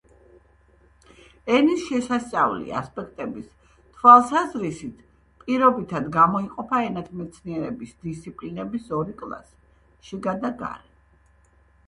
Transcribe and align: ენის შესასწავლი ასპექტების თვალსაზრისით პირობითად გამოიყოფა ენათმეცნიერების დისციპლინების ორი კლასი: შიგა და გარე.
ენის 1.55 1.81
შესასწავლი 1.89 2.71
ასპექტების 2.79 3.51
თვალსაზრისით 3.97 5.03
პირობითად 5.43 6.07
გამოიყოფა 6.17 6.79
ენათმეცნიერების 6.87 7.91
დისციპლინების 8.07 8.89
ორი 9.01 9.13
კლასი: 9.21 9.53
შიგა 10.09 10.33
და 10.47 10.51
გარე. 10.63 10.89